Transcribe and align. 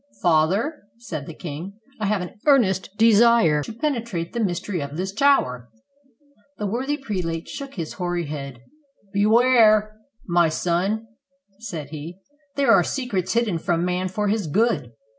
"Father," 0.23 0.87
said 0.97 1.27
the 1.27 1.33
king, 1.35 1.73
"I 1.99 2.07
have 2.07 2.21
an 2.23 2.33
earnest 2.47 2.89
desire 2.97 3.61
to 3.61 3.71
penetrate 3.71 4.33
the 4.33 4.39
mystery 4.43 4.81
of 4.81 4.97
this 4.97 5.13
tower." 5.13 5.69
The 6.57 6.65
worthy 6.65 6.97
prelate 6.97 7.47
shook 7.47 7.75
his 7.75 7.93
hoary 7.93 8.25
head. 8.25 8.61
"Beware, 9.13 9.95
433 10.25 10.25
SPAIN 10.25 10.33
my 10.33 10.49
son," 10.49 11.07
said 11.59 11.89
he; 11.89 12.17
"there 12.55 12.71
are 12.71 12.83
secrets 12.83 13.33
hidden 13.33 13.59
from 13.59 13.85
man 13.85 14.07
for 14.07 14.27
his 14.27 14.47
good. 14.47 14.91